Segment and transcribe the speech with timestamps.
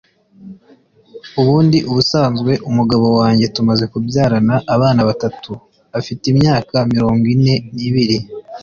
[1.39, 5.51] Ubundi ubusanzwe umugabo wanjye tumaze kubyarana abana batatu
[5.99, 8.17] afite imyaka mirongo ine n’ibiri